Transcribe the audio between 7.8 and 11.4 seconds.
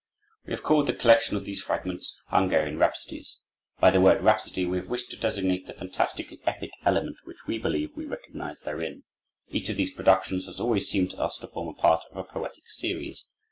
we recognize therein. Each of these productions has always seemed to us